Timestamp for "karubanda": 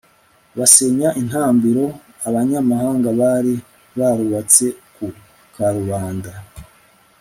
5.53-6.31